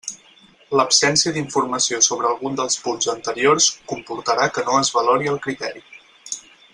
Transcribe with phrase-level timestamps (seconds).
[0.79, 5.85] L'absència d'informació sobre algun dels punts anteriors comportarà que no es valori el criteri.